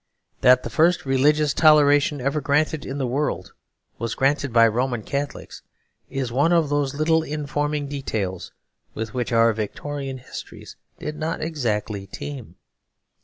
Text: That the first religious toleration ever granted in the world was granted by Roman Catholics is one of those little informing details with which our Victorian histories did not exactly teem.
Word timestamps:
That 0.41 0.63
the 0.63 0.71
first 0.71 1.05
religious 1.05 1.53
toleration 1.53 2.21
ever 2.21 2.41
granted 2.41 2.87
in 2.87 2.97
the 2.97 3.05
world 3.05 3.53
was 3.99 4.15
granted 4.15 4.51
by 4.51 4.67
Roman 4.67 5.03
Catholics 5.03 5.61
is 6.09 6.31
one 6.31 6.51
of 6.51 6.69
those 6.69 6.95
little 6.95 7.21
informing 7.21 7.85
details 7.87 8.51
with 8.95 9.13
which 9.13 9.31
our 9.31 9.53
Victorian 9.53 10.17
histories 10.17 10.75
did 10.97 11.15
not 11.17 11.39
exactly 11.43 12.07
teem. 12.07 12.55